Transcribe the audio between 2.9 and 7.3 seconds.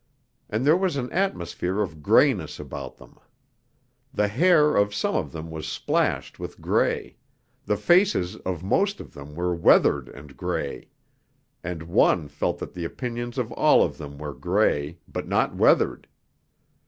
them. The hair of some of them was splashed with grey;